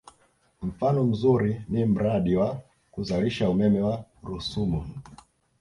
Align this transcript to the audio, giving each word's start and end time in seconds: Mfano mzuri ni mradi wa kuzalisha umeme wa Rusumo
Mfano 0.61 1.03
mzuri 1.03 1.61
ni 1.69 1.85
mradi 1.85 2.33
wa 2.39 2.49
kuzalisha 2.91 3.49
umeme 3.53 3.79
wa 3.87 3.95
Rusumo 4.25 4.81